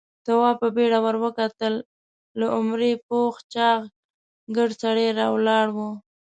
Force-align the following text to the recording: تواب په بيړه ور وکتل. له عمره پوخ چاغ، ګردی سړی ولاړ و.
تواب 0.25 0.55
په 0.61 0.67
بيړه 0.75 0.99
ور 1.05 1.15
وکتل. 1.25 1.73
له 2.39 2.45
عمره 2.55 2.91
پوخ 3.07 3.35
چاغ، 3.53 3.79
ګردی 4.55 4.79
سړی 4.83 5.07
ولاړ 5.33 5.67
و. 5.75 5.77